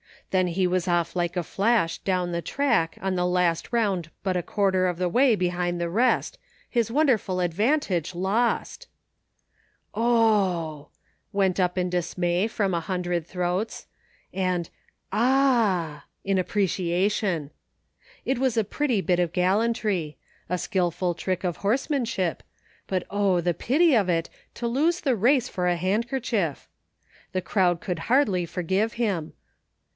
[0.31, 4.37] Then he was off like a flash down the track on the last round but
[4.37, 6.39] a quarter of the way behind the rest,
[6.69, 8.87] his wonderful advantage lost!"
[9.93, 10.95] Oh hhnhhh!
[11.13, 13.85] *' went up in dismay from a hundred throats;
[14.33, 14.69] and"
[15.11, 17.51] Ah hh h!" in appreciation.
[18.25, 20.17] It was a pretty bit of gallantry;
[20.49, 22.41] a skilful trick of horsemanship,
[22.87, 26.69] but, oh, the pity of it, to lose the race for a handker chief!
[27.33, 29.33] The crowd could (hardly forgive him.